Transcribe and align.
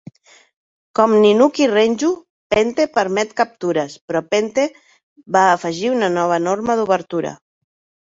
Com 0.99 1.11
"ninuki-renju," 1.25 2.09
Pente 2.55 2.87
permet 2.97 3.37
captures, 3.43 4.01
però 4.09 4.25
Pente 4.33 4.67
va 5.39 5.47
afegir 5.55 5.97
una 6.01 6.13
nova 6.19 6.45
norma 6.51 6.83
d'obertura. 6.83 7.41